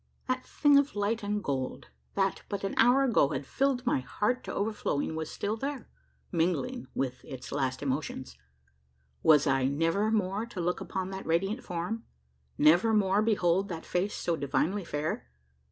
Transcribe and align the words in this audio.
That 0.27 0.43
thing 0.43 0.79
of 0.79 0.95
light 0.95 1.21
and 1.21 1.43
gold 1.43 1.89
that 2.15 2.41
but 2.49 2.63
an 2.63 2.73
hour 2.75 3.03
ago 3.03 3.29
had 3.29 3.45
filled 3.45 3.85
my 3.85 3.99
heart 3.99 4.43
to 4.45 4.51
overflowing 4.51 5.15
was 5.15 5.29
still 5.29 5.55
there, 5.55 5.87
mingling 6.31 6.87
with 6.95 7.23
its 7.23 7.51
last 7.51 7.83
emotions! 7.83 8.35
Was 9.21 9.45
I 9.45 9.65
never 9.67 10.09
more 10.09 10.47
to 10.47 10.59
look 10.59 10.81
upon 10.81 11.11
that 11.11 11.27
radiant 11.27 11.63
form? 11.63 12.03
never 12.57 12.95
more 12.95 13.21
behold 13.21 13.69
that 13.69 13.85
face 13.85 14.15
so 14.15 14.35
divinely 14.35 14.83
fair? 14.83 15.29